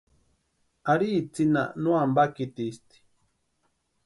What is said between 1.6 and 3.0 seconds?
no ampakitisti.